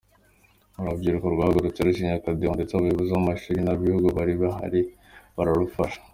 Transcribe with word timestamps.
Urubyiruko 0.79 1.25
rwahagurutse 1.33 1.79
rucinya 1.85 2.13
akadiho, 2.19 2.51
ndetse 2.57 2.73
abayobozi 2.73 3.09
b’amashuri 3.13 3.59
n’ab’igihugu 3.61 4.07
bari 4.17 4.33
baharí 4.41 4.81
bararufasha. 5.37 5.99